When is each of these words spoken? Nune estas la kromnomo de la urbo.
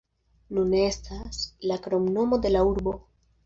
Nune 0.57 0.79
estas 0.85 1.43
la 1.73 1.79
kromnomo 1.87 2.43
de 2.47 2.57
la 2.59 2.67
urbo. 2.75 2.99